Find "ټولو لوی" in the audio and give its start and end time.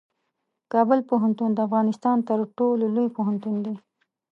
2.57-3.07